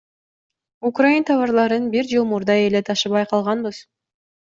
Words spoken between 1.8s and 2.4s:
бир жыл